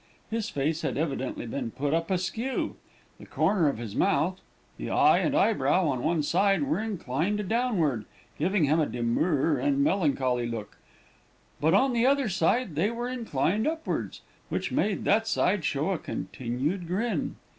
His 0.31 0.49
face 0.49 0.81
had 0.81 0.97
evidently 0.97 1.45
been 1.45 1.69
put 1.69 1.93
up 1.93 2.09
askew. 2.09 2.77
The 3.19 3.27
corner 3.27 3.69
of 3.69 3.77
his 3.77 3.95
mouth, 3.95 4.41
the 4.77 4.89
eye 4.89 5.19
and 5.19 5.37
eyebrow 5.37 5.85
on 5.87 6.01
one 6.01 6.23
side 6.23 6.63
were 6.63 6.79
inclined 6.79 7.47
downward, 7.47 8.05
giving 8.39 8.63
him 8.63 8.79
a 8.79 8.87
demure 8.87 9.59
and 9.59 9.83
melancholy 9.83 10.47
look; 10.47 10.79
but 11.59 11.75
on 11.75 11.93
the 11.93 12.07
other 12.07 12.29
side 12.29 12.73
they 12.73 12.89
were 12.89 13.09
inclined 13.09 13.67
upwards, 13.67 14.21
which 14.49 14.71
made 14.71 15.03
that 15.03 15.27
side 15.27 15.63
show 15.63 15.91
a 15.91 15.99
continued 15.99 16.87
grin. 16.87 17.35